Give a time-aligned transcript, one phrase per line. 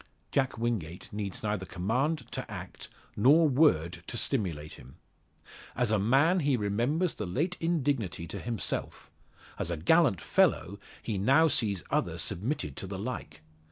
[0.31, 4.95] Jack Wingate needs neither command to act nor word to stimulate him.
[5.75, 9.11] As a man he remembers the late indignity to himself;
[9.59, 13.41] as a gallant fellow he now sees others submitted to the like.